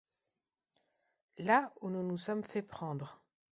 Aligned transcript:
Là 1.37 1.73
où 1.81 1.91
nous 1.91 2.01
nous 2.01 2.17
sommes 2.17 2.41
fait 2.41 2.63
prendre. 2.63 3.21